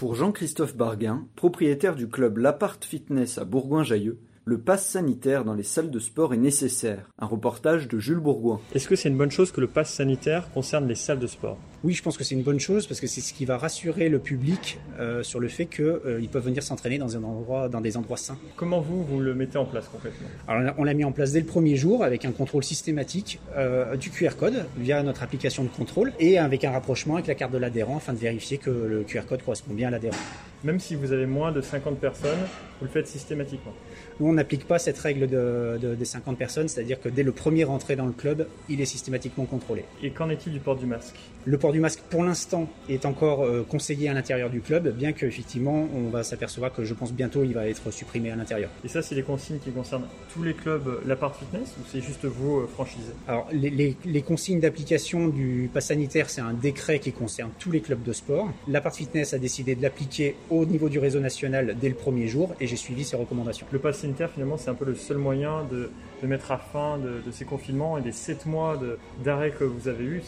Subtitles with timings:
[0.00, 5.62] Pour Jean-Christophe Barguin, propriétaire du club L'Appart Fitness à Bourgoin-Jallieu, le pass sanitaire dans les
[5.62, 7.10] salles de sport est nécessaire.
[7.18, 8.62] Un reportage de Jules Bourgoin.
[8.74, 11.58] Est-ce que c'est une bonne chose que le pass sanitaire concerne les salles de sport?
[11.82, 14.10] Oui, je pense que c'est une bonne chose parce que c'est ce qui va rassurer
[14.10, 17.80] le public euh, sur le fait qu'ils euh, peuvent venir s'entraîner dans, un endroit, dans
[17.80, 18.36] des endroits sains.
[18.56, 20.28] Comment vous, vous le mettez en place concrètement?
[20.46, 23.96] Alors, on l'a mis en place dès le premier jour avec un contrôle systématique euh,
[23.96, 27.52] du QR code via notre application de contrôle et avec un rapprochement avec la carte
[27.52, 30.16] de l'adhérent afin de vérifier que le QR code correspond bien à l'adhérent.
[30.62, 32.38] Même si vous avez moins de 50 personnes,
[32.78, 33.72] vous le faites systématiquement?
[34.18, 37.32] Nous, on n'applique pas cette règle de, de- des 50 personnes, c'est-à-dire que dès le
[37.32, 39.84] premier entrée dans le club, il est systématiquement contrôlé.
[40.02, 41.14] Et qu'en est-il du port du masque?
[41.46, 45.12] Le port du masque, pour l'instant, est encore euh, conseillé à l'intérieur du club, bien
[45.12, 48.70] qu'effectivement, on va s'apercevoir que je pense bientôt il va être supprimé à l'intérieur.
[48.84, 52.00] Et ça, c'est les consignes qui concernent tous les clubs euh, l'appart fitness ou c'est
[52.00, 56.54] juste vous euh, franchisés Alors, les, les- les consignes d'application du pass sanitaire, c'est un
[56.54, 58.48] décret qui concerne tous les clubs de sport.
[58.68, 62.54] L'appart fitness a décidé de l'appliquer au niveau du réseau national dès le premier jour
[62.60, 63.66] et j'ai suivi ses recommandations.
[63.72, 65.90] Le pass sanitaire, finalement, c'est un peu le seul moyen de,
[66.22, 68.80] de mettre à fin de, de ces confinements et des 7 mois
[69.24, 70.22] d'arrêt que vous avez eu.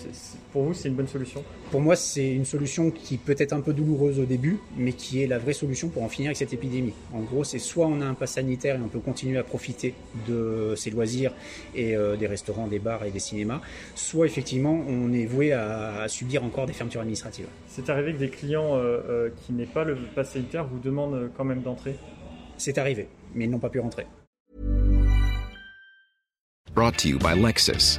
[0.52, 1.31] pour vous, c'est une bonne solution?
[1.70, 5.22] Pour moi, c'est une solution qui peut être un peu douloureuse au début, mais qui
[5.22, 6.92] est la vraie solution pour en finir avec cette épidémie.
[7.14, 9.94] En gros, c'est soit on a un pass sanitaire et on peut continuer à profiter
[10.28, 11.32] de ses loisirs
[11.74, 13.60] et euh, des restaurants, des bars et des cinémas,
[13.94, 17.46] soit effectivement on est voué à, à subir encore des fermetures administratives.
[17.68, 21.30] C'est arrivé que des clients euh, euh, qui n'aient pas le pass sanitaire vous demandent
[21.36, 21.96] quand même d'entrer?
[22.58, 24.06] C'est arrivé, mais ils n'ont pas pu rentrer.
[26.74, 27.98] Brought to you by Lexus.